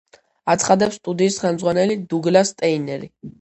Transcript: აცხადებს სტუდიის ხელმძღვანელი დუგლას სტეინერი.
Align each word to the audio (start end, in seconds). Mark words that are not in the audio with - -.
აცხადებს 0.53 0.97
სტუდიის 0.99 1.37
ხელმძღვანელი 1.43 1.99
დუგლას 2.15 2.55
სტეინერი. 2.55 3.13